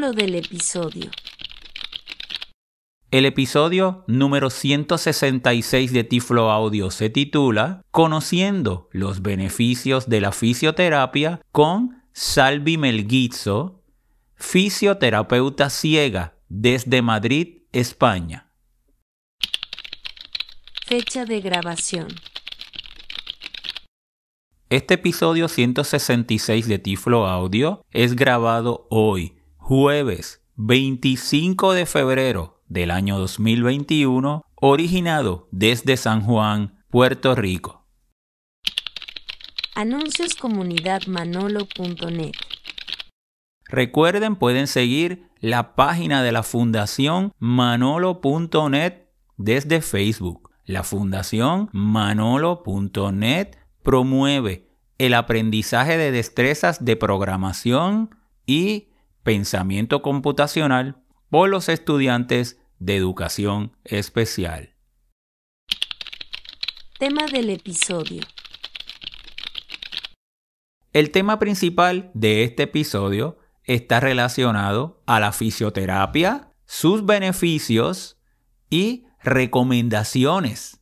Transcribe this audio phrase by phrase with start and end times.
[0.00, 1.10] Título del episodio.
[3.10, 11.42] El episodio número 166 de Tiflo Audio se titula Conociendo los beneficios de la fisioterapia
[11.52, 13.82] con Salvi Melguizzo,
[14.36, 18.50] fisioterapeuta ciega desde Madrid, España.
[20.86, 22.08] Fecha de grabación.
[24.70, 29.39] Este episodio 166 de Tiflo Audio es grabado hoy,
[29.70, 37.86] jueves 25 de febrero del año 2021, originado desde San Juan, Puerto Rico.
[39.76, 40.34] Anuncios
[43.66, 49.04] Recuerden, pueden seguir la página de la Fundación Manolo.net
[49.36, 50.50] desde Facebook.
[50.64, 54.68] La Fundación Manolo.net promueve
[54.98, 58.89] el aprendizaje de destrezas de programación y
[59.22, 64.74] pensamiento computacional por los estudiantes de educación especial.
[66.98, 68.22] Tema del episodio.
[70.92, 78.18] El tema principal de este episodio está relacionado a la fisioterapia, sus beneficios
[78.68, 80.80] y recomendaciones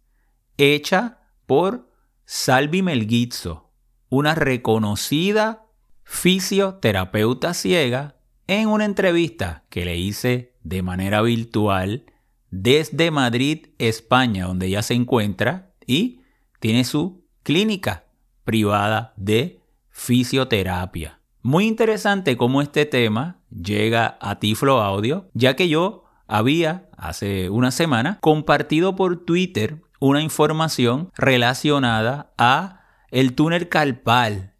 [0.58, 1.88] hecha por
[2.26, 3.70] Salvi Melguizzo,
[4.10, 5.66] una reconocida
[6.04, 8.16] fisioterapeuta ciega
[8.48, 12.06] en una entrevista que le hice de manera virtual
[12.50, 16.22] desde Madrid, España, donde ella se encuentra y
[16.58, 18.06] tiene su clínica
[18.44, 21.20] privada de fisioterapia.
[21.42, 27.70] Muy interesante cómo este tema llega a Tiflo Audio, ya que yo había hace una
[27.70, 32.80] semana compartido por Twitter una información relacionada a
[33.10, 34.54] el túnel carpal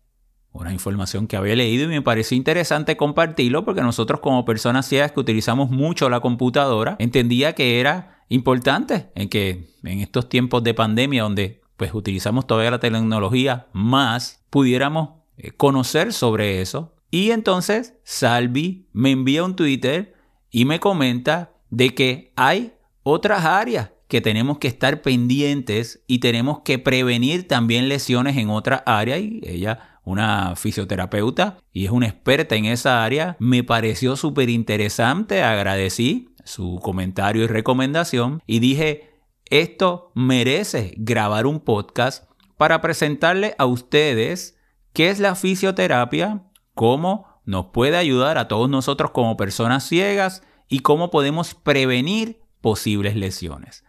[0.53, 5.13] una información que había leído y me pareció interesante compartirlo porque nosotros como personas ciegas
[5.13, 10.75] que utilizamos mucho la computadora, entendía que era importante en que en estos tiempos de
[10.75, 16.95] pandemia donde pues utilizamos todavía la tecnología más, pudiéramos eh, conocer sobre eso.
[17.11, 20.15] Y entonces Salvi me envía un Twitter
[20.51, 22.73] y me comenta de que hay
[23.03, 28.83] otras áreas que tenemos que estar pendientes y tenemos que prevenir también lesiones en otras
[28.87, 33.37] áreas y ella una fisioterapeuta y es una experta en esa área.
[33.39, 39.11] Me pareció súper interesante, agradecí su comentario y recomendación y dije,
[39.47, 44.59] esto merece grabar un podcast para presentarle a ustedes
[44.93, 46.45] qué es la fisioterapia,
[46.75, 53.17] cómo nos puede ayudar a todos nosotros como personas ciegas y cómo podemos prevenir posibles
[53.17, 53.85] lesiones.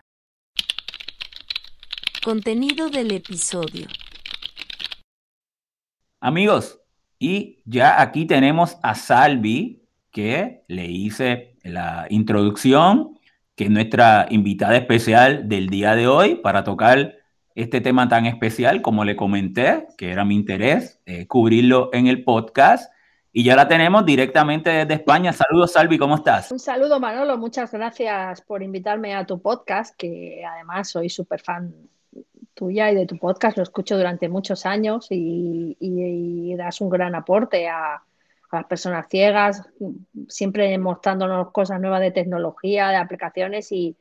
[2.23, 3.87] Contenido del episodio.
[6.21, 6.81] Amigos,
[7.17, 13.17] y ya aquí tenemos a Salvi, que le hice la introducción,
[13.55, 17.15] que es nuestra invitada especial del día de hoy para tocar
[17.55, 22.25] este tema tan especial, como le comenté, que era mi interés eh, cubrirlo en el
[22.25, 22.91] podcast.
[23.31, 25.31] Y ya la tenemos directamente desde España.
[25.31, 26.51] Saludos, Salvi, ¿cómo estás?
[26.51, 27.37] Un saludo, Manolo.
[27.37, 31.73] Muchas gracias por invitarme a tu podcast, que además soy súper fan
[32.59, 37.69] tuya y de tu podcast, lo escucho durante muchos años y, das un gran aporte
[37.69, 38.03] a,
[38.51, 39.63] las personas ciegas,
[40.27, 43.95] siempre mostrándonos cosas nuevas de tecnología, de aplicaciones y,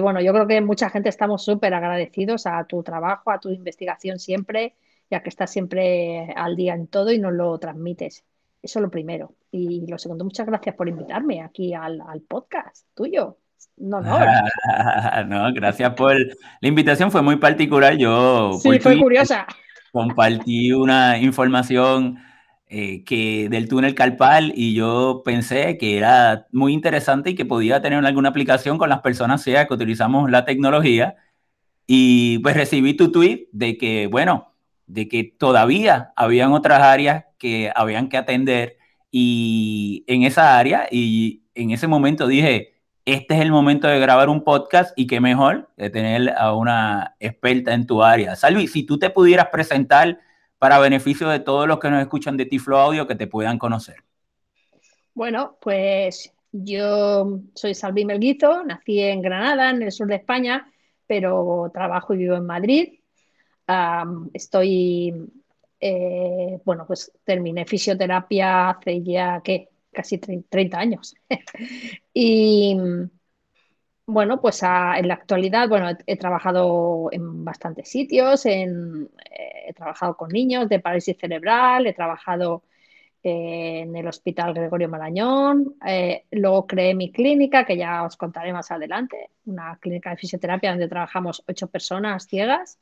[0.00, 4.18] bueno, yo creo que mucha gente estamos súper agradecidos a tu trabajo, a tu investigación
[4.18, 4.74] siempre,
[5.10, 8.24] ya que estás siempre al día en todo y nos lo transmites.
[8.62, 9.34] Eso es lo primero.
[9.50, 13.38] Y lo segundo, muchas gracias por invitarme aquí al podcast tuyo.
[13.76, 14.18] No, no.
[15.26, 16.16] no, gracias por
[16.60, 17.96] la invitación, fue muy particular.
[17.96, 19.46] Yo sí, fue curiosa.
[19.92, 22.18] Compartí una información
[22.68, 27.80] eh, que del túnel carpal y yo pensé que era muy interesante y que podía
[27.82, 31.16] tener alguna aplicación con las personas ciegas que utilizamos la tecnología.
[31.86, 34.54] Y pues recibí tu tweet de que, bueno,
[34.86, 38.78] de que todavía habían otras áreas que habían que atender
[39.10, 42.73] y en esa área y en ese momento dije,
[43.04, 47.16] este es el momento de grabar un podcast y qué mejor de tener a una
[47.20, 48.34] experta en tu área.
[48.34, 50.18] Salvi, si tú te pudieras presentar
[50.58, 53.96] para beneficio de todos los que nos escuchan de Tiflo Audio, que te puedan conocer.
[55.12, 60.66] Bueno, pues yo soy Salvi Melguizo, nací en Granada, en el sur de España,
[61.06, 63.00] pero trabajo y vivo en Madrid.
[64.32, 65.12] estoy,
[65.78, 69.68] eh, bueno, pues terminé fisioterapia hace ya, ¿qué?
[69.94, 71.14] Casi 30 años.
[72.12, 72.76] y
[74.06, 78.66] bueno, pues en la actualidad, bueno, he, trabajado en bastantes sitios, eh,
[79.66, 82.64] he trabajado con niños de parálisis cerebral, he trabajado
[83.24, 85.76] en el Hospital Gregorio Marañón.
[85.86, 90.70] Eh, luego creé mi clínica, que ya os contaré más adelante, una clínica de fisioterapia
[90.70, 92.78] donde trabajamos ocho personas ciegas.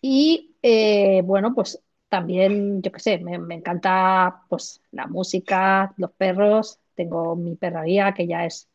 [0.00, 6.78] Y eh, bueno, pues también, yo qué sé, me, encanta pues la música, los perros.
[6.94, 8.68] Tengo mi perra guía, que ya es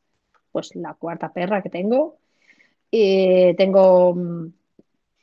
[0.51, 2.17] pues la cuarta perra que tengo.
[2.91, 4.53] Eh, tengo mm,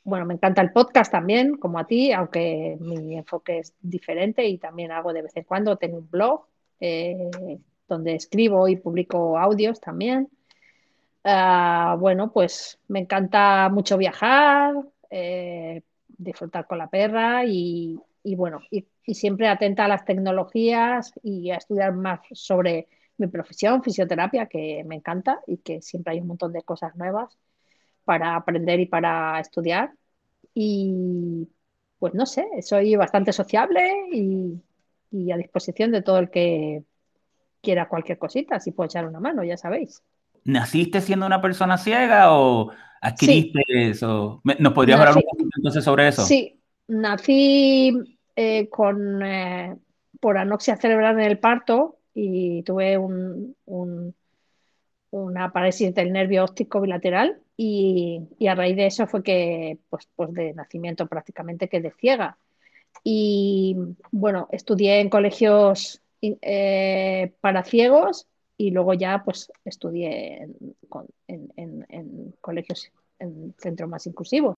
[0.03, 4.57] bueno, me encanta el podcast también, como a ti, aunque mi enfoque es diferente y
[4.57, 6.45] también hago de vez en cuando, tengo un blog
[6.79, 7.29] eh,
[7.87, 10.29] donde escribo y publico audios también.
[11.23, 14.75] Ah, bueno, pues me encanta mucho viajar,
[15.09, 15.81] eh,
[16.17, 17.99] disfrutar con la perra y,
[18.35, 22.87] bueno, y, siempre atenta a las tecnologías y a estudiar más sobre
[23.17, 27.37] mi profesión, fisioterapia, que me encanta y que siempre hay un montón de cosas nuevas
[28.05, 29.93] para aprender y para estudiar.
[30.53, 31.47] Y
[31.99, 34.61] pues no sé, soy bastante sociable y,
[35.31, 36.83] a disposición de todo el que
[37.61, 40.03] quiera cualquier cosita, si puedo echar una mano, ya sabéis.
[40.45, 44.41] ¿Naciste siendo una persona ciega o adquiriste eso?
[44.59, 46.23] ¿Nos podrías hablar un poquito entonces sobre eso?
[46.23, 49.75] Sí, nací eh, con, eh,
[50.19, 53.55] por anoxia cerebral en el parto y tuve un,
[55.11, 60.33] una parálisis del nervio óptico bilateral y, a raíz de eso fue que, pues, pues
[60.33, 62.37] de nacimiento prácticamente que de ciega.
[63.03, 63.75] Y
[64.11, 68.27] bueno, estudié en colegios eh, para ciegos
[68.63, 70.47] y luego ya pues estudié
[71.27, 72.89] en, colegios
[73.19, 74.55] en centros más inclusivos.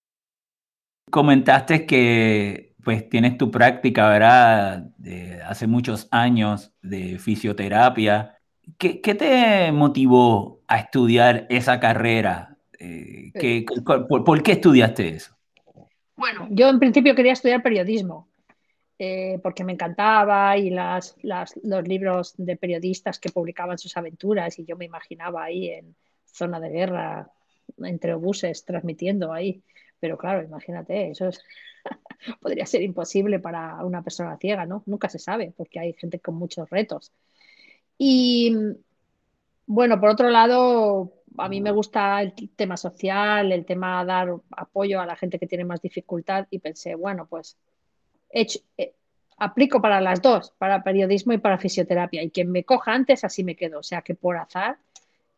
[1.10, 4.84] Comentaste que pues tienes tu práctica, ¿verdad?
[4.96, 8.38] De hace muchos años de fisioterapia.
[8.78, 12.56] ¿Qué, te motivó a estudiar esa carrera?
[12.78, 13.32] Eh,
[14.06, 15.36] por, qué estudiaste eso?
[16.16, 18.28] Bueno, yo en principio quería estudiar periodismo,
[18.98, 24.64] eh, porque me encantaba y las, los libros de periodistas que publicaban sus aventuras y
[24.64, 25.94] yo me imaginaba ahí en
[26.24, 27.30] zona de guerra,
[27.78, 29.62] entre obuses, transmitiendo ahí.
[30.00, 31.28] Pero claro, imagínate, eso
[32.40, 34.82] podría ser imposible para una persona ciega, ¿no?
[34.86, 37.12] Nunca se sabe, porque hay gente con muchos retos.
[37.98, 38.56] Y
[39.66, 45.00] bueno, por otro lado, a mí me gusta el tema social, el tema dar apoyo
[45.00, 47.58] a la gente que tiene más dificultad y pensé, bueno, pues
[48.78, 48.94] eh,
[49.38, 52.22] aplico para las dos, para periodismo y para fisioterapia.
[52.22, 53.80] Y quien me coja antes, así me quedo.
[53.80, 54.78] O sea que por azar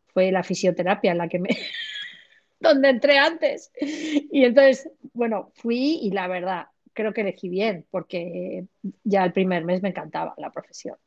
[0.07, 1.49] fue la fisioterapia la que me...
[2.59, 3.71] donde entré antes.
[3.79, 8.65] Y entonces, bueno, fui y la verdad, creo que elegí bien, porque
[9.03, 10.97] ya el primer mes me encantaba la profesión.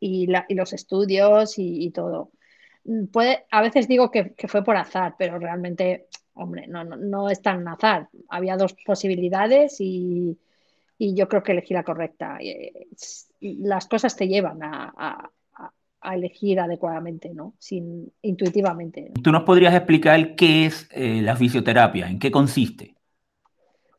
[0.00, 2.30] Y, los estudios y todo
[3.12, 7.66] puede, a veces digo que, fue por azar, pero realmente, hombre, no, no, es tan
[7.68, 8.08] azar.
[8.28, 10.38] Había dos posibilidades y,
[10.98, 12.38] yo creo que elegí la correcta.
[12.40, 12.86] Eh,
[13.40, 15.30] las cosas te llevan a,
[16.12, 17.54] elegir adecuadamente, ¿no?
[17.58, 19.12] Sin, intuitivamente.
[19.22, 22.08] ¿Tú nos podrías explicar qué es eh, la fisioterapia?
[22.08, 22.94] ¿En qué consiste?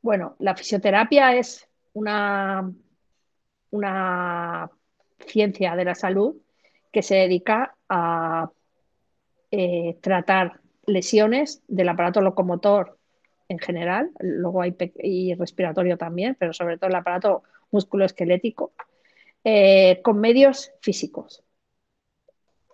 [0.03, 2.71] Bueno, la fisioterapia es una,
[3.71, 4.69] una
[5.25, 6.35] ciencia de la salud
[6.91, 8.51] que se dedica a
[9.49, 12.99] eh, tratar lesiones del aparato locomotor
[13.47, 18.73] en general, luego hay y respiratorio también, pero sobre todo el aparato musculoesquelético,
[19.43, 21.43] eh, con medios físicos.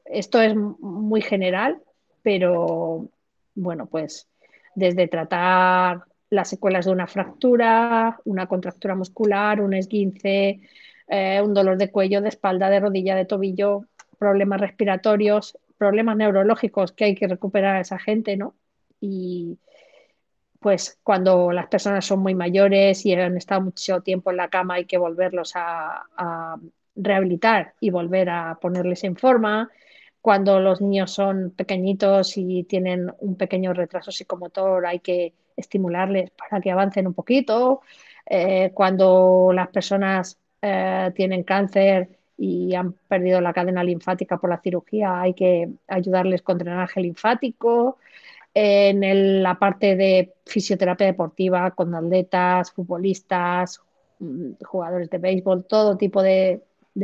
[0.06, 1.82] Esto es muy general,
[2.22, 3.10] pero
[3.56, 4.28] bueno, pues
[4.76, 10.62] desde tratar las secuelas de una fractura, una contractura muscular, un esguince,
[11.08, 13.86] eh, un dolor de cuello, de espalda, de rodilla, de tobillo,
[14.18, 18.56] problemas respiratorios, problemas neurológicos que hay que recuperar a esa gente, ¿no?
[19.02, 19.58] Y
[20.62, 24.76] pues cuando las personas son muy mayores y han estado mucho tiempo en la cama
[24.76, 26.06] hay que volverlos a,
[26.96, 29.70] rehabilitar y volver a ponerles en forma.
[30.22, 36.62] Cuando los niños son pequeñitos y tienen un pequeño retraso psicomotor hay que estimularles para
[36.62, 37.82] que avancen un poquito.
[38.26, 44.62] Eh, cuando las personas eh, tienen cáncer y han perdido la cadena linfática por la
[44.62, 47.98] cirugía, hay que ayudarles con drenaje linfático.
[48.54, 53.82] En la parte de fisioterapia deportiva, con atletas, futbolistas,
[54.20, 56.62] mm, jugadores de béisbol, todo tipo de,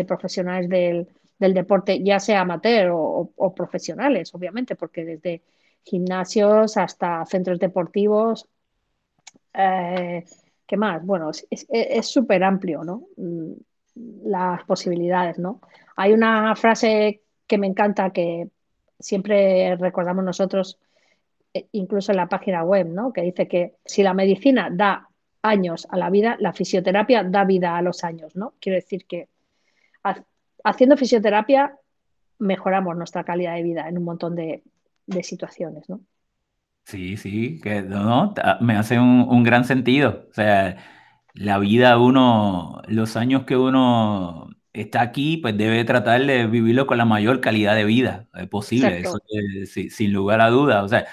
[0.08, 5.44] profesionales del, deporte, ya sea amateur o, profesionales, obviamente, porque desde
[5.84, 8.48] gimnasios hasta centros deportivos,
[9.54, 10.26] eh,
[10.66, 11.06] ¿qué más?
[11.06, 13.08] Bueno, es súper amplio, ¿no?
[13.18, 13.54] Mm,
[14.26, 15.62] las posibilidades, ¿no?
[15.96, 18.50] Hay una frase que me encanta que
[19.00, 20.80] siempre recordamos nosotros,
[21.72, 23.14] incluso en la página web, ¿no?
[23.14, 25.10] Que dice que si la medicina da
[25.42, 28.54] años a la vida, la fisioterapia da vida a los años, ¿no?
[28.60, 29.30] Quiero decir que
[30.64, 31.78] haciendo fisioterapia
[32.40, 34.64] mejoramos nuestra calidad de vida en un montón de,
[35.24, 36.02] situaciones, ¿no?
[36.84, 40.28] Sí, sí, que no, me hace un, gran sentido.
[40.30, 40.78] O sea,
[41.34, 46.98] la vida uno, los años que uno está aquí, pues debe tratar de vivirlo con
[46.98, 49.18] la mayor calidad de vida eh, posible, eso,
[49.66, 50.84] sin lugar a dudas.
[50.84, 51.08] O sea,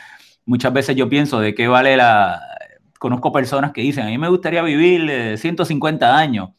[0.46, 2.40] muchas veces yo pienso de qué vale la...
[2.98, 6.50] Conozco personas que dicen, a mí me gustaría vivir 150 eh, años.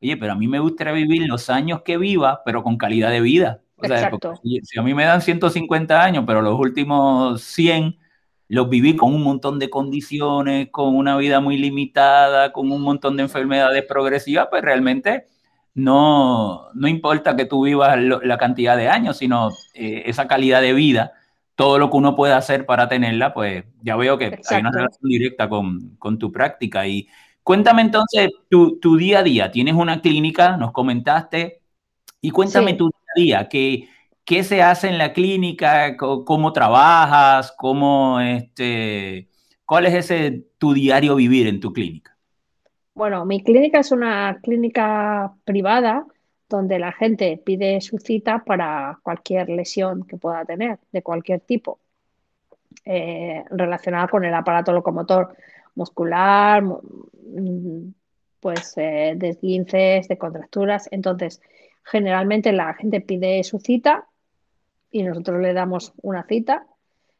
[0.00, 3.20] Oye, pero a mí me gustaría vivir los años que viva, pero con calidad de
[3.20, 3.60] vida.
[3.76, 4.10] O sea,
[4.62, 7.98] si a mí me dan 150 años, pero los últimos 100
[8.48, 13.16] los viví con un montón de condiciones, con una vida muy limitada, con un montón
[13.16, 15.26] de enfermedades progresivas, pues realmente
[15.74, 20.72] no, no importa que tú vivas la cantidad de años, sino eh, esa calidad de
[20.72, 21.12] vida,
[21.54, 25.08] todo lo que uno puede hacer para tenerla, pues ya veo que hay una relación
[25.08, 26.86] directa con, con tu práctica.
[26.86, 27.08] Y
[27.44, 29.52] Cuéntame entonces tu, día a día.
[29.52, 31.60] Tienes una clínica, nos comentaste,
[32.22, 33.48] y cuéntame tu día a día.
[33.50, 33.88] ¿qué,
[34.24, 35.94] ¿Qué se hace en la clínica?
[35.98, 37.52] ¿Cómo, trabajas?
[37.58, 39.28] ¿Cómo, este,
[39.66, 42.16] ¿Cuál es ese tu diario vivir en tu clínica?
[42.94, 46.06] Bueno, mi clínica es una clínica privada
[46.48, 51.80] donde la gente pide su cita para cualquier lesión que pueda tener, de cualquier tipo,
[52.84, 55.36] eh, relacionada con el aparato locomotor
[55.74, 56.62] muscular,
[58.40, 60.88] pues eh, de contracturas.
[60.90, 61.40] Entonces,
[61.82, 64.06] generalmente la gente pide su cita
[64.90, 66.66] y nosotros le damos una cita.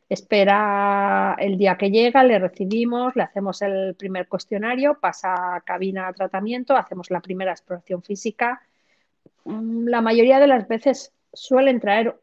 [0.08, 6.08] Espera el día que llega, le recibimos, le hacemos el primer cuestionario, pasa a cabina
[6.08, 8.62] de tratamiento, hacemos la primera exploración física.
[9.44, 12.16] Mm, la mayoría de las veces suelen traer,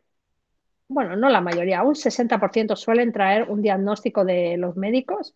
[0.87, 5.33] bueno, no la mayoría, un 60% suelen traer un diagnóstico de los médicos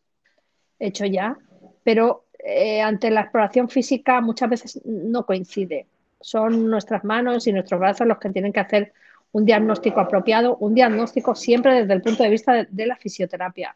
[0.80, 1.38] hecho ya,
[1.84, 5.88] pero eh, ante la exploración física muchas veces no coincide.
[6.20, 8.94] Son nuestras manos y nuestros brazos los que tienen que hacer
[9.32, 13.76] un diagnóstico apropiado, un diagnóstico siempre desde el punto de vista de, la fisioterapia,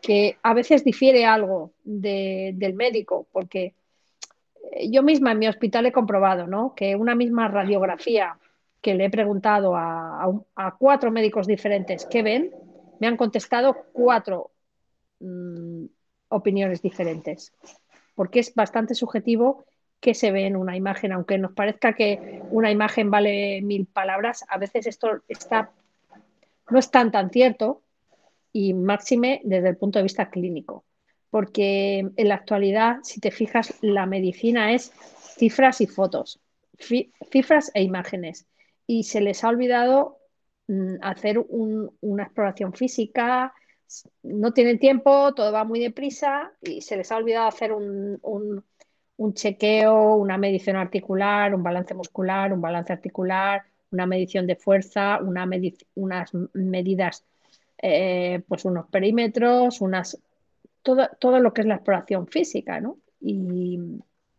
[0.00, 3.74] que a veces difiere algo del médico, porque
[4.90, 6.74] yo misma en mi hospital he comprobado ¿no?
[6.74, 8.38] que una misma radiografía
[8.80, 10.28] que le he preguntado a,
[10.78, 12.50] cuatro médicos diferentes qué ven,
[12.98, 14.50] me han contestado cuatro
[15.20, 15.84] mm,
[16.28, 17.52] opiniones diferentes,
[18.14, 19.64] porque es bastante subjetivo
[20.00, 24.44] que se ve en una imagen, aunque nos parezca que una imagen vale mil palabras,
[24.48, 25.70] a veces esto está,
[26.68, 27.82] no es tan tan cierto
[28.52, 30.84] y máxime desde el punto de vista clínico,
[31.32, 34.92] porque en la actualidad, si te fijas, la medicina es
[35.38, 36.38] cifras y fotos,
[37.30, 38.46] cifras e imágenes,
[38.86, 40.18] y se les ha olvidado
[40.68, 43.54] mm, hacer una exploración física,
[44.22, 48.20] no tienen tiempo, todo va muy deprisa y se les ha olvidado hacer un,
[49.32, 55.48] chequeo, una medición articular, un balance muscular, un balance articular, una medición de fuerza, una
[55.94, 57.24] unas medidas,
[57.78, 60.20] eh, pues unos perímetros, unas,
[60.82, 62.98] todo, todo, lo que es la exploración física, ¿no?
[63.20, 63.78] Y,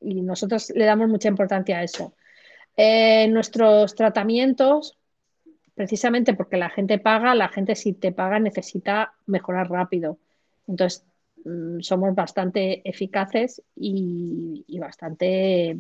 [0.02, 2.14] nosotros le damos mucha importancia a eso.
[2.76, 4.98] Eh, nuestros tratamientos
[5.74, 10.20] precisamente porque la gente paga, la gente si te paga necesita mejorar rápido.
[10.68, 11.06] Entonces,
[11.46, 15.78] mm, somos bastante eficaces y, bastante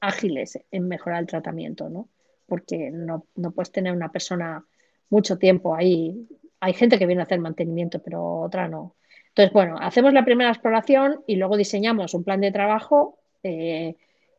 [0.00, 2.08] ágiles en mejorar el tratamiento, ¿no?
[2.46, 4.64] Porque no, puedes tener una persona
[5.10, 6.26] mucho tiempo ahí.
[6.60, 8.96] Hay gente que viene a hacer mantenimiento, pero otra no.
[9.28, 13.94] Entonces, bueno, hacemos la primera exploración y luego diseñamos un plan de trabajo eh,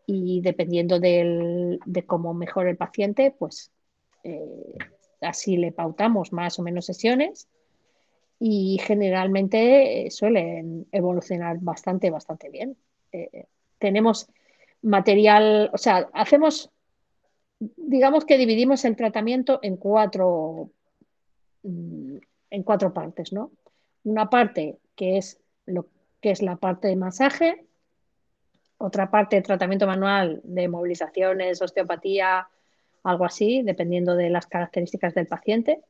[0.06, 3.72] y dependiendo de cómo mejore el paciente, pues
[4.24, 4.74] eh,
[5.22, 7.48] así le pautamos más o menos sesiones
[8.40, 12.76] y generalmente eh, suelen evolucionar bastante, bastante bien.
[13.78, 14.28] Tenemos
[14.82, 16.72] material, o sea, hacemos,
[17.60, 20.72] digamos que dividimos el tratamiento en cuatro,
[21.64, 23.52] en cuatro partes, ¿no?
[24.04, 25.88] Una parte que es lo
[26.22, 27.66] que es la parte de masaje,
[28.78, 32.48] otra parte de tratamiento manual de movilizaciones, osteopatía,
[33.04, 35.82] algo así, dependiendo de las características del paciente.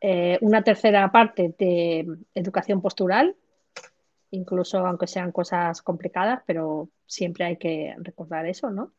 [0.00, 3.36] Eh, una tercera parte de educación postural,
[4.30, 8.92] incluso aunque sean cosas complicadas, pero siempre hay que recordar eso, ¿no?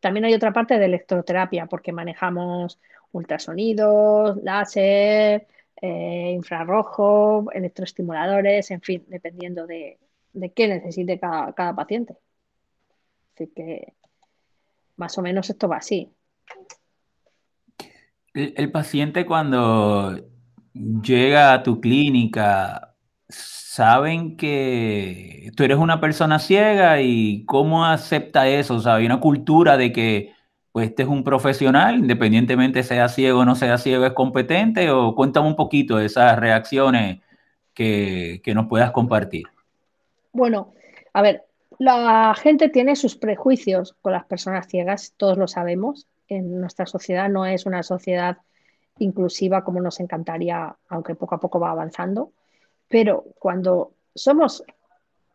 [0.00, 2.78] También hay otra parte de electroterapia, porque manejamos
[3.12, 5.46] ultrasonidos, láser,
[5.80, 9.98] eh, infrarrojo, electroestimuladores, en fin, dependiendo de,
[10.54, 12.16] qué necesite cada, paciente.
[13.34, 13.94] Así que
[14.96, 16.10] más o menos esto va así.
[18.34, 20.14] el paciente cuando
[21.02, 22.94] llega a tu clínica,
[23.28, 29.20] saben que tú eres una persona ciega y cómo acepta eso, o sea, hay una
[29.20, 30.32] cultura de que
[30.76, 35.14] pues este es un profesional, independientemente sea ciego o no sea ciego, es competente, o
[35.14, 37.22] cuéntame un poquito de esas reacciones
[37.72, 39.44] que, que nos puedas compartir.
[40.32, 40.74] Bueno,
[41.14, 41.44] a ver,
[41.78, 46.08] la gente tiene sus prejuicios con las personas ciegas, todos lo sabemos.
[46.28, 48.36] En nuestra sociedad no es una sociedad
[48.98, 52.32] inclusiva como nos encantaría, aunque poco a poco va avanzando.
[52.86, 54.62] Pero cuando somos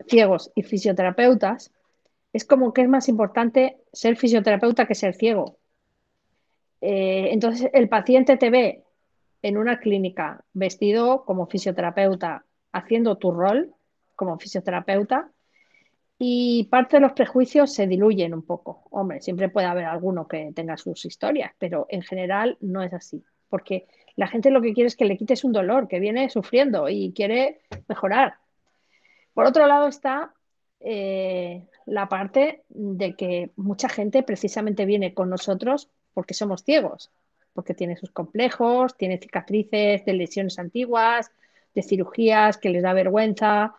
[0.07, 1.71] ciegos y fisioterapeutas,
[2.33, 5.57] es como que es más importante ser fisioterapeuta que ser ciego.
[6.81, 8.83] Eh, entonces, el paciente te ve
[9.41, 13.73] en una clínica vestido como fisioterapeuta, haciendo tu rol
[14.15, 15.31] como fisioterapeuta,
[16.17, 18.83] y parte de los prejuicios se diluyen un poco.
[18.91, 23.23] Hombre, siempre puede haber alguno que tenga sus historias, pero en general no es así,
[23.49, 26.87] porque la gente lo que quiere es que le quites un dolor, que viene sufriendo
[26.89, 28.35] y quiere mejorar.
[29.33, 30.35] Por otro lado está
[30.83, 37.11] eh, la parte de que mucha gente precisamente viene con nosotros porque somos ciegos,
[37.53, 41.31] porque tiene sus complejos, tiene cicatrices de lesiones antiguas,
[41.73, 43.75] de cirugías que les da vergüenza.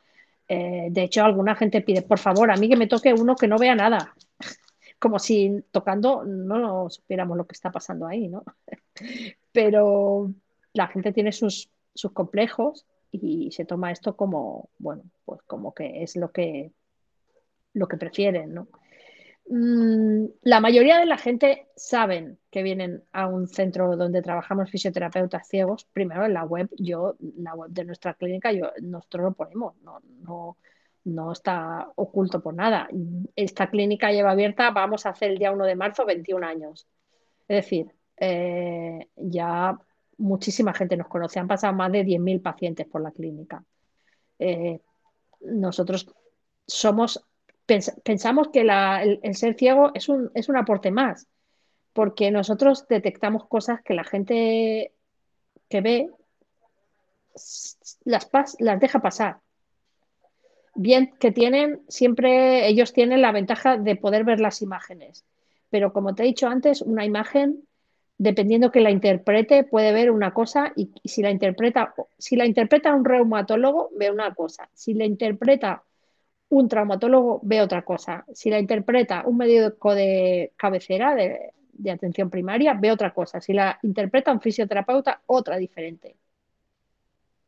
[0.48, 3.48] Eh, de hecho, alguna gente pide, por favor, a mí que me toque uno que
[3.48, 4.14] no vea nada,
[4.98, 8.44] como si tocando no supiéramos lo que está pasando ahí, ¿no?
[9.52, 10.32] pero
[10.72, 11.68] la gente tiene sus,
[12.14, 16.72] complejos y se toma esto como, bueno, pues como que es lo que,
[17.74, 18.68] lo que prefieren, ¿no?
[19.48, 25.48] Mm, la mayoría de la gente saben que vienen a un centro donde trabajamos fisioterapeutas
[25.48, 25.84] ciegos.
[25.92, 30.00] Primero en la web, yo, la web de nuestra clínica, yo, nosotros lo ponemos, no,
[30.20, 30.56] no,
[31.04, 32.88] no está oculto por nada.
[33.36, 36.86] Esta clínica lleva abierta, vamos a hacer el día 1 de marzo 21 años.
[37.48, 39.76] Es decir, eh, ya
[40.18, 43.64] muchísima gente nos conoce, han pasado más de 10.000 pacientes por la clínica.
[44.38, 44.80] Eh,
[45.40, 46.08] nosotros
[46.66, 47.24] somos,
[47.66, 51.26] pensamos que el, ser ciego es un, es un aporte más,
[51.92, 54.92] porque nosotros detectamos cosas que la gente
[55.68, 56.10] que ve
[58.04, 59.40] las, las deja pasar.
[60.74, 65.24] Bien que tienen, siempre ellos tienen la ventaja de poder ver las imágenes,
[65.70, 67.66] pero como te he dicho antes, una imagen
[68.22, 72.94] dependiendo que la interprete, puede ver una cosa y, si la interpreta, si la interpreta
[72.94, 74.68] un reumatólogo, ve una cosa.
[74.72, 75.82] Si la interpreta
[76.52, 78.24] un traumatólogo, ve otra cosa.
[78.32, 81.52] Si la interpreta un médico de cabecera, de,
[81.90, 83.40] atención primaria, ve otra cosa.
[83.40, 86.14] Si la interpreta un fisioterapeuta, otra diferente.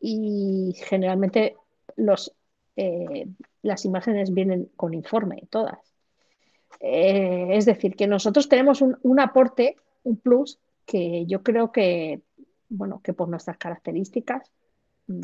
[0.00, 1.56] Y generalmente
[2.76, 3.26] eh,
[3.62, 5.78] las imágenes vienen con informe, todas.
[6.80, 12.22] Eh, es decir, que nosotros tenemos un aporte un plus que yo creo que,
[12.68, 14.50] bueno, que por nuestras características
[15.08, 15.20] mm,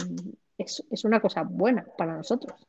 [0.59, 2.66] es, una cosa buena para nosotros.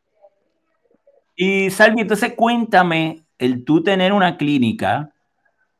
[1.43, 5.11] Y Salvi, entonces cuéntame, el tú tener una clínica,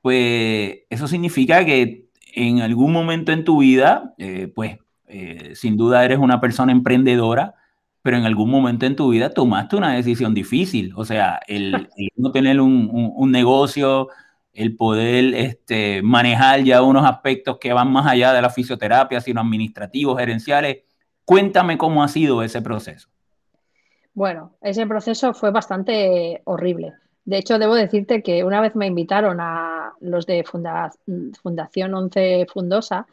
[0.02, 6.04] pues eso significa que en algún momento en tu vida, eh, pues eh, sin duda
[6.04, 7.54] eres una persona emprendedora,
[8.02, 10.94] pero en algún momento en tu vida tomaste una decisión difícil.
[10.96, 14.10] O sea, el, no tener un, un negocio,
[14.54, 19.42] el poder este, manejar ya unos aspectos que van más allá de la fisioterapia, sino
[19.42, 20.78] administrativos, gerenciales.
[21.24, 23.12] Cuéntame cómo ha sido ese proceso.
[24.14, 26.94] Bueno, ese proceso fue bastante horrible.
[27.24, 33.08] De hecho, debo decirte que una vez me invitaron a los de Fundación 11 Fundosa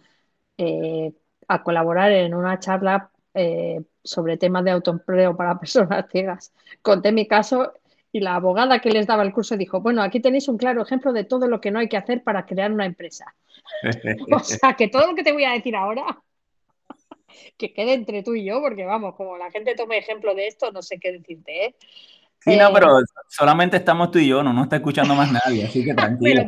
[0.57, 1.13] eh,
[1.47, 6.53] a colaborar en una charla eh, sobre temas de autoempleo para personas ciegas.
[6.83, 7.75] Conté mi caso
[8.11, 11.13] y la abogada que les daba el curso dijo, bueno, aquí tenéis un claro ejemplo
[11.13, 13.35] de todo lo que no hay que hacer para crear una empresa.
[14.33, 16.23] o sea, que todo lo que te voy a decir ahora,
[17.57, 20.73] que quede entre tú y yo, porque vamos, como la gente tome ejemplo de esto,
[20.73, 21.77] no sé qué decirte, ¿eh?
[22.41, 25.85] Sí, no, pero solamente estamos tú y yo, no nos está escuchando más nadie, así
[25.85, 26.47] que tranquilo.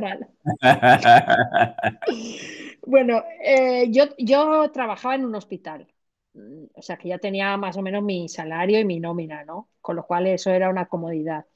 [2.87, 5.89] bueno, eh, yo, yo trabajaba en un hospital
[6.35, 9.69] Mm, o sea que ya tenía más o menos mi salario y mi nómina, ¿no?
[9.81, 11.47] Con lo cual eso era una comodidad.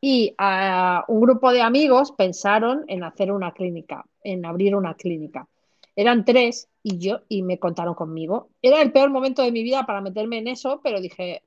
[0.00, 5.48] Y ah, un grupo de amigos pensaron en hacer una clínica, en abrir una clínica.
[5.96, 8.50] Eran tres y yo y me contaron conmigo.
[8.62, 11.44] Era el peor momento de mi vida para meterme en eso, pero dije,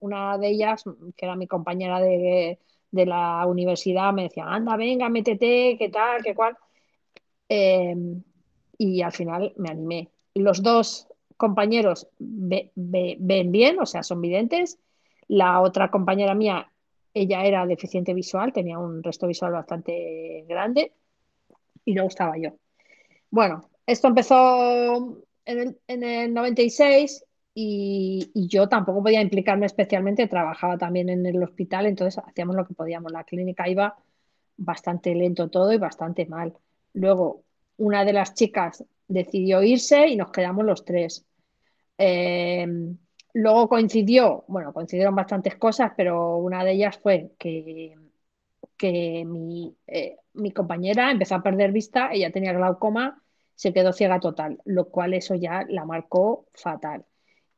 [0.00, 0.84] una de ellas,
[1.16, 2.60] que era mi compañera de,
[2.92, 6.56] de la universidad me decían, anda, venga, métete, qué tal, qué cual.
[7.48, 7.94] Eh,
[8.78, 10.10] y al final me animé.
[10.34, 14.78] Los dos compañeros ve- ve- ven bien, o sea, son videntes.
[15.28, 16.70] La otra compañera mía,
[17.14, 20.92] ella era deficiente visual, tenía un resto visual bastante grande
[21.84, 22.50] y luego estaba yo.
[23.30, 27.24] Bueno, esto empezó en el, en el 96
[27.54, 32.66] y, y yo tampoco podía implicarme especialmente, trabajaba también en el hospital, entonces hacíamos lo
[32.66, 33.10] que podíamos.
[33.12, 33.96] La clínica iba
[34.58, 36.54] bastante lento todo y bastante mal.
[36.92, 37.44] Luego,
[37.78, 41.24] una de las chicas decidió irse y nos quedamos los tres.
[41.96, 42.66] Eh,
[43.32, 47.96] luego coincidió, bueno, coincidieron bastantes cosas, pero una de ellas fue que,
[48.76, 53.22] que mi, eh, mi compañera empezó a perder vista, ella tenía glaucoma,
[53.58, 57.04] se quedó ciega total, lo cual eso ya la marcó fatal.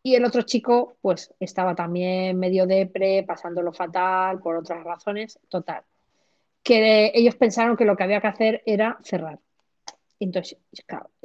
[0.03, 5.83] Y el otro chico, pues estaba también medio depre, pasándolo fatal por otras razones, total.
[6.63, 9.41] Que ellos pensaron que lo que había que hacer era cerrar.
[10.19, 10.57] Entonces,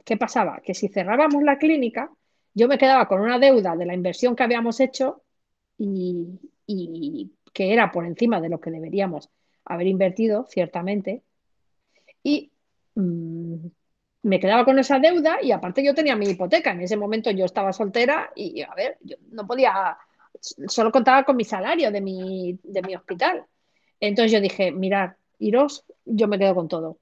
[0.03, 0.59] ¿qué pasaba?
[0.59, 2.11] Que si cerrábamos la clínica,
[2.53, 5.23] yo me quedaba con una deuda de la inversión que habíamos hecho
[5.77, 9.29] y, y que era por encima de lo que deberíamos
[9.63, 11.23] haber invertido, ciertamente,
[12.23, 12.51] y
[12.95, 13.67] mm,
[14.25, 16.71] me quedaba con esa deuda y aparte yo tenía mi hipoteca.
[16.71, 19.95] En ese momento yo estaba soltera y, a ver, yo no podía,
[20.67, 23.45] solo contaba con mi salario de mi, de mi hospital.
[23.99, 26.97] Entonces yo dije, mirad, iros, yo me quedo con todo.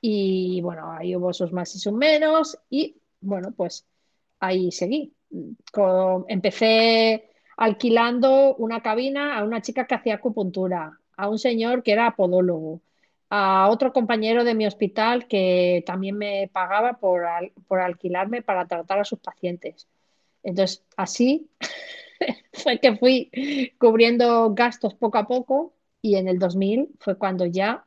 [0.00, 3.84] Y bueno, ahí hubo sus más y sus menos y bueno, pues
[4.38, 5.12] ahí seguí.
[6.28, 12.14] Empecé alquilando una cabina a una chica que hacía acupuntura, a un señor que era
[12.14, 12.82] podólogo,
[13.30, 17.24] a otro compañero de mi hospital que también me pagaba por,
[17.66, 19.88] por alquilarme para tratar a sus pacientes.
[20.42, 21.48] Entonces, así
[22.52, 27.84] fue que fui cubriendo gastos poco a poco y en el 2000 fue cuando ya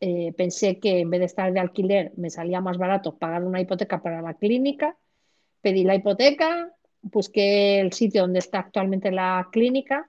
[0.00, 3.60] eh, pensé que en vez de estar de alquiler me salía más barato pagar una
[3.60, 4.96] hipoteca para la clínica,
[5.60, 6.72] pedí la hipoteca,
[7.02, 10.08] busqué el sitio donde está actualmente la clínica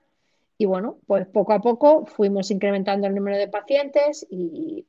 [0.56, 4.86] y bueno, pues poco a poco fuimos incrementando el número de pacientes y,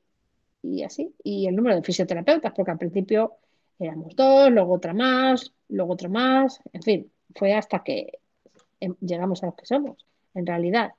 [0.84, 3.34] así, y el número de fisioterapeutas, porque al principio
[3.80, 8.20] éramos dos, luego otra más, luego otro más, en fin, fue hasta que
[8.80, 10.94] em, llegamos a los que somos, en realidad.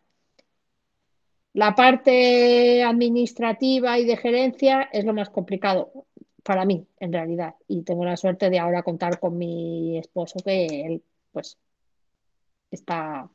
[1.52, 6.06] La parte administrativa y de gerencia es lo más complicado
[6.42, 7.54] para mí, en realidad.
[7.66, 11.02] Y tengo la suerte de ahora contar con mi esposo, que él,
[11.32, 11.58] pues,
[12.70, 13.30] está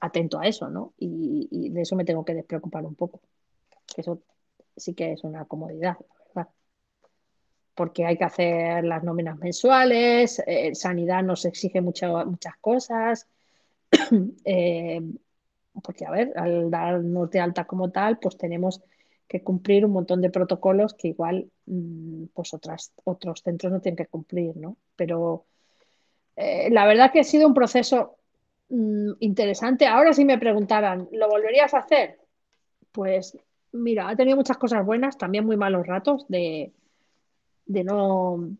[0.00, 0.94] atento a eso, ¿no?
[0.98, 3.20] Y, de eso me tengo que despreocupar un poco.
[3.96, 4.22] Eso
[4.76, 6.52] sí que es una comodidad, la verdad.
[7.74, 13.28] Porque hay que hacer las nóminas mensuales, eh, sanidad nos exige muchas cosas.
[14.44, 15.00] Eh,
[15.82, 18.80] porque, a ver, al darnos de alta como tal, pues tenemos
[19.28, 24.06] que cumplir un montón de protocolos que igual mm, pues otros centros no tienen que
[24.06, 24.76] cumplir, ¿no?
[24.96, 25.46] Pero
[26.36, 28.18] eh, la verdad que ha sido un proceso
[28.68, 29.86] mm, interesante.
[29.86, 32.18] Ahora si me preguntaran, ¿lo volverías a hacer?
[32.92, 33.38] Pues
[33.72, 36.72] mira, ha tenido muchas cosas buenas, también muy malos ratos de,
[37.66, 38.50] de no,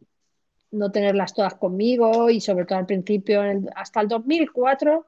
[0.73, 5.07] no tenerlas todas conmigo y sobre todo al principio, el- hasta el 2004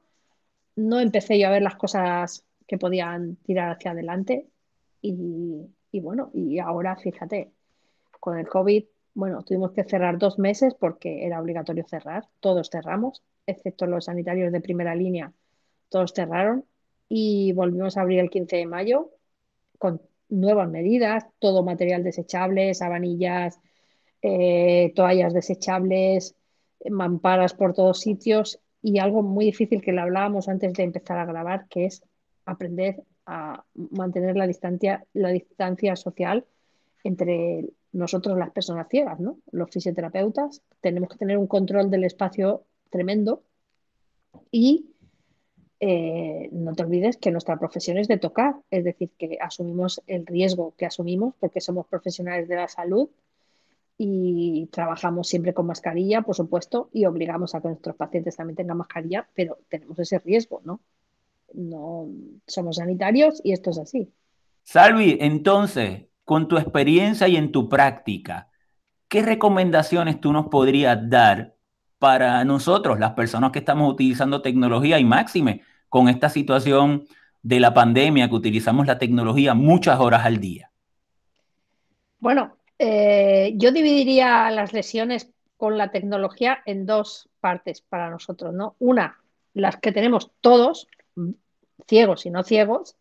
[0.76, 4.48] no empecé yo a ver las cosas que podían tirar hacia adelante
[5.02, 7.52] y, y bueno, y ahora fíjate,
[8.20, 8.84] con el COVID,
[9.14, 14.52] bueno, tuvimos que cerrar dos meses porque era obligatorio cerrar, todos cerramos, excepto los sanitarios
[14.52, 15.32] de primera línea,
[15.88, 16.64] todos cerraron
[17.08, 19.10] y volvimos a abrir el 15 de mayo
[19.78, 23.58] con nuevas medidas, todo material desechable, sabanillas,
[24.22, 26.36] eh, toallas desechables,
[26.90, 31.24] mamparas por todos sitios y algo muy difícil que le hablábamos antes de empezar a
[31.24, 32.02] grabar, que es
[32.44, 36.46] aprender a mantener la distancia, la distancia social
[37.04, 39.38] entre nosotros las personas ciegas, ¿no?
[39.50, 43.42] Los fisioterapeutas tenemos que tener un control del espacio tremendo
[44.50, 44.86] y
[45.80, 50.26] eh, no te olvides que nuestra profesión es de tocar, es decir, que asumimos el
[50.26, 53.08] riesgo que asumimos porque somos profesionales de la salud
[53.96, 58.76] y trabajamos siempre con mascarilla, por supuesto, y obligamos a que nuestros pacientes también tengan
[58.76, 60.80] mascarilla, pero tenemos ese riesgo, ¿no?
[61.52, 62.08] No
[62.46, 64.12] somos sanitarios y esto es así.
[64.62, 68.50] Salvi, entonces, con tu experiencia y en tu práctica,
[69.08, 71.54] ¿qué recomendaciones tú nos podrías dar
[71.98, 77.06] para nosotros, las personas que estamos utilizando tecnología y máxime con esta situación
[77.42, 80.70] de la pandemia, que utilizamos la tecnología muchas horas al día?
[82.20, 88.76] Bueno, eh, yo dividiría las lesiones con la tecnología en dos partes para nosotros, ¿no?
[88.78, 89.18] Una,
[89.54, 90.88] las que tenemos todos,
[91.88, 92.96] ciegos y no ciegos,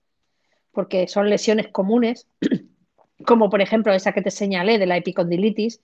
[0.72, 2.28] porque son lesiones comunes,
[3.26, 5.82] como por ejemplo esa que te señalé de la epicondilitis,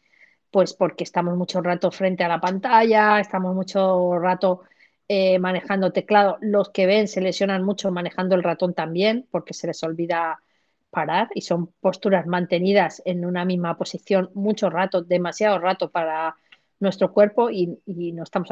[0.54, 4.62] pues porque estamos mucho rato frente a la pantalla, estamos mucho rato
[5.08, 6.38] eh, manejando teclado.
[6.42, 10.44] Los que ven se lesionan mucho manejando el ratón también, porque se les olvida
[10.92, 16.36] parar y son posturas mantenidas en una misma posición mucho rato, demasiado rato para
[16.80, 17.80] nuestro cuerpo y,
[18.14, 18.50] no, estamos,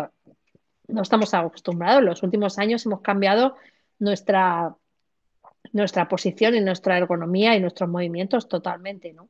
[0.87, 2.01] no estamos acostumbrados.
[2.01, 3.57] Los últimos años hemos cambiado
[3.99, 4.75] nuestra,
[5.71, 9.29] nuestra posición y nuestra ergonomía y nuestros movimientos totalmente, ¿no?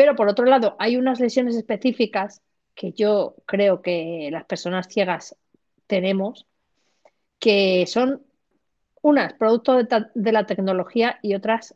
[0.00, 2.40] Pero por otro lado, hay unas lesiones específicas
[2.74, 5.36] que yo creo que las personas ciegas
[5.86, 6.46] tenemos,
[7.38, 8.22] que son
[9.02, 11.74] unas producto de, la tecnología y otras,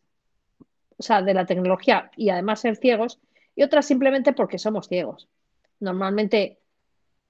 [0.96, 3.20] o sea, de la tecnología y además ser ciegos,
[3.54, 5.28] y otras simplemente porque somos ciegos.
[5.80, 6.60] Normalmente,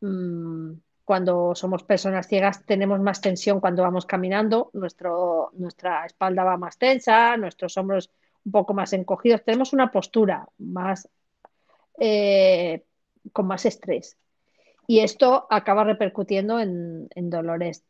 [0.00, 6.56] mmm, cuando somos personas ciegas tenemos más tensión cuando vamos caminando, nuestro, nuestra espalda va
[6.56, 8.12] más tensa, nuestros hombros
[8.44, 11.08] un poco más encogidos, tenemos una postura más
[11.98, 12.84] eh,
[13.32, 14.16] con más estrés.
[14.86, 17.84] Y esto acaba repercutiendo en, dolores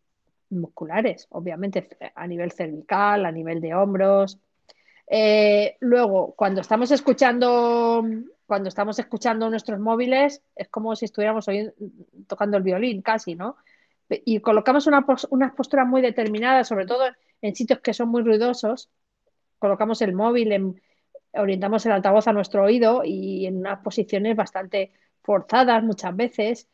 [0.51, 4.39] musculares, obviamente a nivel cervical, a nivel de hombros.
[5.09, 8.05] Eh, luego, cuando estamos escuchando
[8.47, 11.47] cuando estamos escuchando nuestros móviles es como si estuviéramos
[12.27, 13.57] tocando el violín casi, ¿no?
[14.09, 17.05] Y colocamos una, unas posturas muy determinadas, sobre todo
[17.41, 18.91] en sitios que son muy ruidosos.
[19.65, 20.79] Colocamos el móvil,
[21.33, 26.69] orientamos el altavoz a nuestro oído y en unas posiciones bastante forzadas muchas veces.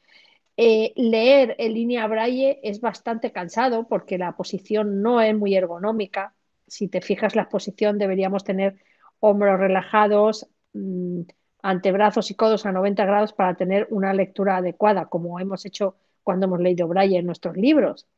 [0.56, 6.34] Eh, leer en línea braille es bastante cansado porque la posición no es muy ergonómica.
[6.66, 8.82] Si te fijas la posición, deberíamos tener
[9.20, 11.20] hombros relajados, mmm,
[11.62, 16.46] antebrazos y codos a 90 grados para tener una lectura adecuada, como hemos hecho cuando
[16.46, 18.08] hemos leído braille en nuestros libros.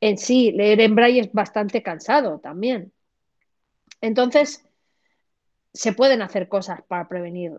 [0.00, 2.92] En sí, leer en braille es bastante cansado también.
[4.02, 4.68] Entonces,
[5.72, 7.52] se pueden hacer cosas para prevenir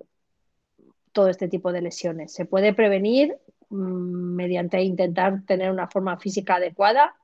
[1.12, 2.32] todo este tipo de lesiones.
[2.32, 3.36] Se puede prevenir
[3.70, 7.16] mm, mediante intentar tener una forma física adecuada,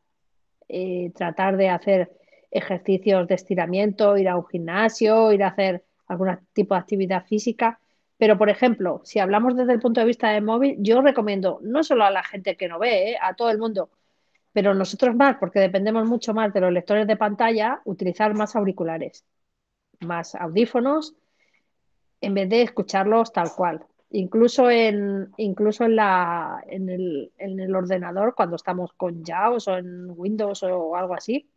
[0.67, 2.11] eh, tratar de hacer
[2.49, 7.79] ejercicios de estiramiento, ir a un gimnasio, ir a hacer algún tipo de actividad física
[8.19, 11.85] pero, por ejemplo, si hablamos desde el punto de vista del móvil, yo recomiendo no
[11.85, 13.17] solo a la gente que no ve, ¿eh?
[13.19, 13.89] a todo el mundo,
[14.53, 19.25] pero nosotros más, porque dependemos mucho más de los lectores de pantalla, utilizar más auriculares,
[19.99, 21.15] más audífonos,
[22.21, 23.85] en vez de escucharlos tal cual.
[24.11, 29.77] Incluso en, incluso en, la, en, el, en el ordenador, cuando estamos con JAWS o
[29.77, 31.47] en Windows o algo así,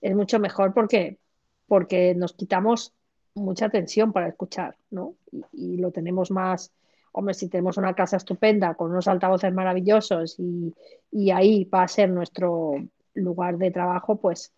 [0.00, 1.18] es mucho mejor porque,
[1.66, 2.94] porque nos quitamos
[3.34, 5.14] mucha tensión para escuchar, ¿no?
[5.52, 6.72] Y, lo tenemos más,
[7.16, 10.74] hombre, si tenemos una casa estupenda con unos altavoces maravillosos y,
[11.30, 12.74] ahí va a ser nuestro
[13.14, 14.52] lugar de trabajo, pues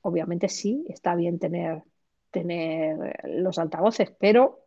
[0.00, 1.82] obviamente sí, está bien tener,
[2.30, 4.60] tener los altavoces, pero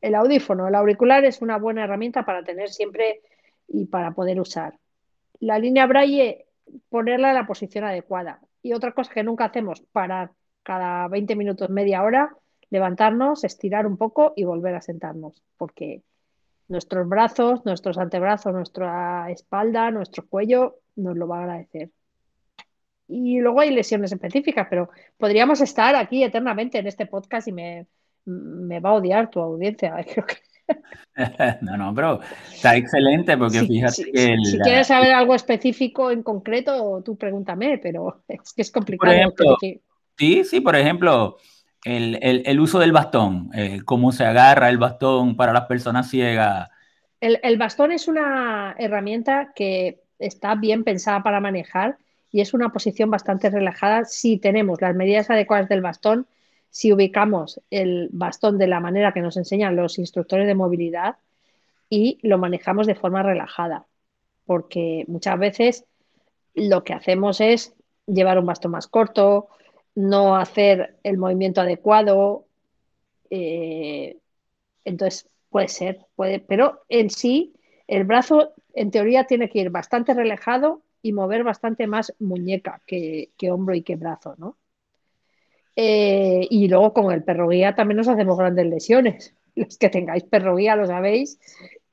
[0.00, 3.20] el audífono, el auricular es una buena herramienta para tener siempre
[3.68, 4.78] y para poder usar.
[5.40, 6.46] La línea Braille,
[6.88, 8.40] ponerla en la posición adecuada.
[8.62, 10.30] Y otra cosa que nunca hacemos, parar
[10.62, 12.34] cada 20 minutos, media hora,
[12.70, 16.02] levantarnos, estirar un poco y volver a sentarnos, porque
[16.68, 21.90] nuestros brazos, nuestros antebrazos, nuestra espalda, nuestro cuello nos lo va a agradecer.
[23.06, 27.86] Y luego hay lesiones específicas, pero podríamos estar aquí eternamente en este podcast y me,
[28.26, 29.94] va a odiar tu audiencia.
[31.60, 32.20] no, no, pero
[32.52, 34.36] está excelente porque fíjate que...
[34.44, 39.34] Si quieres saber algo específico en concreto, tú pregúntame, pero es que es complicado.
[40.16, 41.36] sí, sí, por ejemplo,
[41.84, 46.70] el, uso del bastón, eh, cómo se agarra el bastón para las personas ciegas.
[47.20, 51.96] El, bastón es una herramienta que está bien pensada para manejar
[52.30, 56.26] y es una posición bastante relajada si tenemos las medidas adecuadas del bastón,
[56.70, 61.16] si ubicamos el bastón de la manera que nos enseñan los instructores de movilidad
[61.88, 63.86] y lo manejamos de forma relajada,
[64.44, 65.84] porque muchas veces
[66.54, 67.74] lo que hacemos es
[68.06, 69.48] llevar un bastón más corto,
[69.94, 72.46] no hacer el movimiento adecuado.
[73.30, 74.18] Eh,
[74.84, 77.54] entonces, puede ser, puede, pero en sí,
[77.86, 83.30] el brazo en teoría tiene que ir bastante relajado y mover bastante más muñeca que,
[83.50, 84.56] hombro y que brazo, ¿no?
[85.76, 89.34] Eh, y luego con el perro guía también nos hacemos grandes lesiones.
[89.54, 91.38] Los que tengáis perro guía lo sabéis,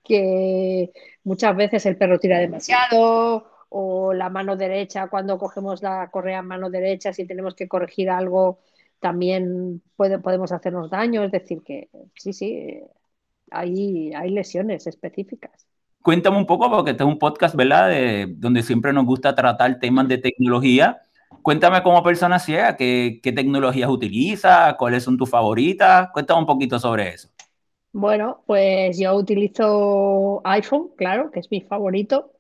[0.04, 0.92] que
[1.24, 6.48] muchas veces el perro tira demasiado o la mano derecha, cuando cogemos la correa en
[6.48, 8.60] mano derecha, si tenemos que corregir algo,
[9.00, 11.24] también puede, podemos hacernos daño.
[11.24, 12.82] Es decir, que sí, sí,
[13.50, 15.66] hay, hay lesiones específicas.
[16.02, 17.90] Cuéntame un poco, porque este es un podcast, ¿verdad?
[17.90, 21.02] De, donde siempre nos gusta tratar temas de tecnología.
[21.42, 24.76] cuéntame como persona ciega, ¿qué, qué tecnologías utilizas?
[24.76, 26.10] ¿Cuáles son tus favoritas?
[26.12, 27.30] Cuéntame un poquito sobre eso.
[27.94, 32.34] Bueno, pues yo utilizo iPhone, claro, que es mi favorito.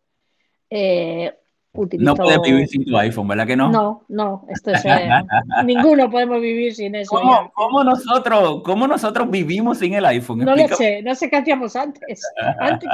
[0.73, 1.31] Eh,
[1.73, 3.69] no puedes vivir sin tu iPhone, ¿verdad que no?
[3.69, 4.84] No, no, esto es.
[4.84, 5.10] Eh,
[5.65, 7.17] ninguno podemos vivir sin eso.
[7.53, 10.39] ¿Cómo, nosotros, ¿Cómo nosotros vivimos sin el iPhone?
[10.39, 12.21] No lo sé, no sé qué hacíamos antes.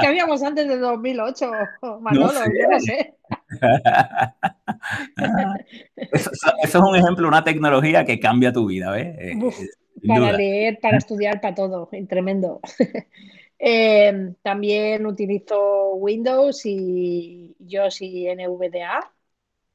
[0.00, 1.50] ¿Qué hacíamos antes de 2008,
[2.00, 2.26] Manolo?
[2.26, 2.44] No sé.
[2.70, 3.14] no sé.
[6.12, 6.30] eso,
[6.62, 9.16] es un ejemplo, una tecnología que cambia tu vida, ¿ves?
[9.18, 9.38] Eh,
[10.06, 12.60] para leer, para estudiar, para todo, tremendo.
[13.58, 19.12] Eh, también utilizo Windows y yo sí NVDA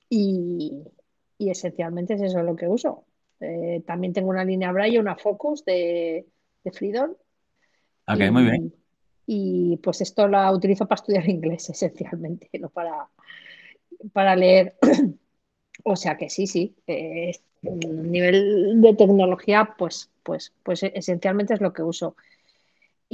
[0.09, 0.83] y,
[1.37, 3.05] y, esencialmente es eso lo que uso.
[3.41, 6.25] Eh, también tengo una línea Braille, una Focus de,
[6.63, 7.11] de Freedom.
[8.07, 8.73] Ok, muy bien.
[9.25, 13.09] Y pues esto la utilizo para estudiar inglés esencialmente, no para,
[14.13, 14.75] para leer.
[15.83, 16.75] o sea que sí, sí.
[16.87, 17.31] Eh,
[17.63, 22.15] nivel de tecnología, pues, pues, pues esencialmente es lo que uso.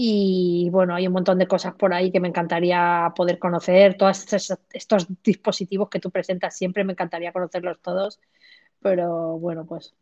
[0.01, 3.97] Y bueno, hay un montón de cosas por ahí que me encantaría poder conocer.
[3.97, 4.25] Todos
[4.71, 8.17] estos, dispositivos que tú presentas siempre me encantaría conocerlos todos.
[8.81, 9.93] Pero bueno, pues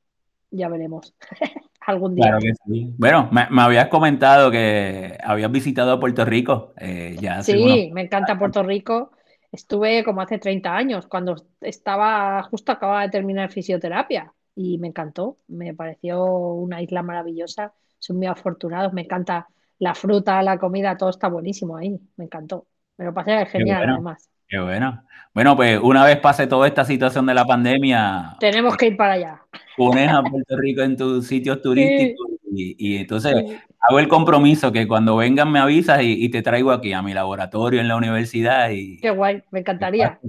[0.52, 1.16] ya veremos.
[1.88, 2.26] Algún día.
[2.26, 2.94] Claro que sí.
[2.96, 6.74] Bueno, me, habías comentado que habías visitado Puerto Rico.
[6.80, 9.14] Eh, ya sí, me encanta Puerto Rico.
[9.52, 15.38] Estuve como hace 30 años, cuando estaba, justo acababa de terminar fisioterapia y me encantó.
[15.48, 17.74] Me pareció una isla maravillosa.
[17.98, 18.94] Son muy afortunados.
[18.94, 19.48] Me encanta
[19.80, 22.00] la fruta, la comida, todo está buenísimo ahí.
[22.16, 22.68] Me encantó.
[22.98, 24.30] Me lo pasé genial, además.
[24.48, 25.04] Qué bueno.
[25.34, 28.38] Bueno, pues una vez pase toda esta situación de la pandemia.
[28.40, 29.42] Tenemos que ir para allá.
[29.76, 33.36] Pones a Puerto Rico en tus sitios turísticos y, entonces
[33.80, 37.82] hago el compromiso que cuando vengan me avisas y, te traigo aquí a mi laboratorio
[37.82, 38.72] en la universidad.
[38.72, 40.20] Y, Qué guay, me encantaría.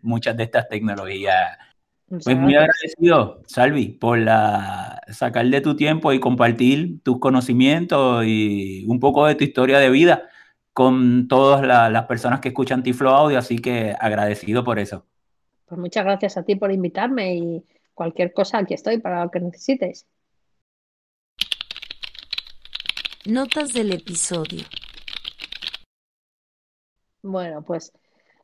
[0.00, 1.58] Muchas de estas tecnologías
[2.10, 8.84] pues muy agradecido, Salvi, por la, sacar de tu tiempo y compartir tus conocimientos y
[8.88, 10.28] un poco de tu historia de vida
[10.72, 15.06] con todas las personas que escuchan Tiflo Audio, así que agradecido por eso.
[15.66, 19.38] Pues muchas gracias a ti por invitarme y cualquier cosa aquí estoy para lo que
[19.38, 20.08] necesites.
[23.24, 24.64] Notas del episodio.
[27.22, 27.92] Bueno, pues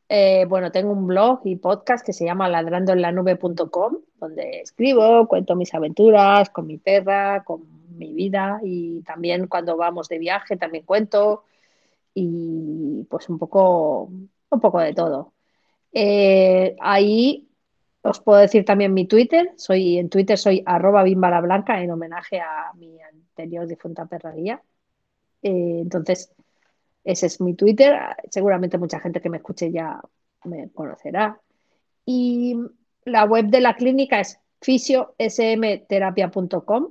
[0.09, 5.75] eh, bueno, tengo un blog y podcast que se llama ladrandoenlanube.com, donde escribo, cuento mis
[5.75, 7.65] aventuras con mi perra, con
[7.97, 11.45] mi vida y también cuando vamos de viaje también cuento
[12.15, 15.33] y pues un poco, un poco de todo.
[15.93, 17.49] Eh, ahí
[18.03, 22.73] os puedo decir también mi Twitter, soy en Twitter soy arroba blanca en homenaje a
[22.75, 24.63] mi anterior difunta perrería.
[25.43, 26.33] Eh, entonces,
[27.07, 27.99] ese es mi Twitter.
[28.31, 30.01] Seguramente mucha gente que me escuche ya
[30.45, 31.41] me conocerá.
[32.05, 32.57] Y
[33.05, 36.91] la web de la clínica es fisiosmterapia.com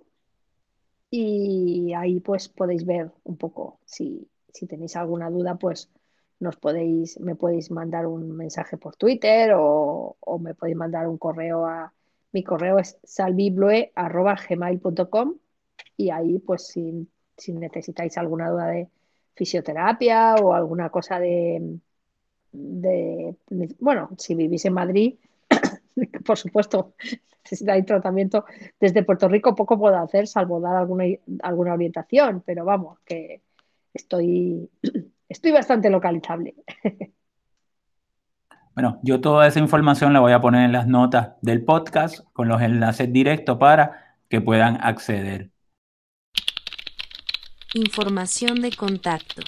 [1.11, 4.27] y ahí pues podéis ver un poco si,
[4.67, 5.91] tenéis alguna duda pues
[6.39, 11.65] nos podéis, me podéis mandar un mensaje por Twitter o, me podéis mandar un correo
[11.65, 11.93] a
[12.31, 15.35] mi correo es salvibloe.gmail.com
[15.97, 17.07] y ahí pues si
[17.53, 18.89] necesitáis alguna duda de
[19.35, 21.79] fisioterapia o alguna cosa de,
[23.79, 25.15] bueno, si vivís en Madrid,
[26.25, 26.93] por supuesto,
[27.43, 28.45] necesitáis tratamiento.
[28.79, 31.05] Desde Puerto Rico poco puedo hacer, salvo dar alguna,
[31.43, 33.41] alguna orientación, pero vamos, que
[33.93, 34.69] estoy,
[35.29, 36.55] estoy bastante localizable.
[38.75, 42.49] Bueno, yo toda esa información la voy a poner en las notas del podcast con
[42.49, 45.54] los enlaces directos para que puedan acceder.
[47.75, 49.43] Información de contacto.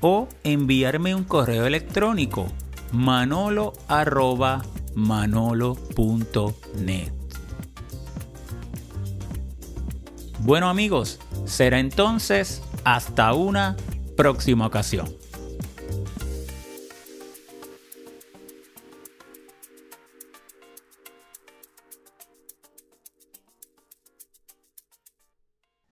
[0.00, 2.46] o enviarme un correo electrónico
[2.92, 3.74] manolo
[4.94, 5.78] manolo.net.
[10.40, 13.76] Bueno amigos, será entonces hasta una
[14.16, 15.17] próxima ocasión.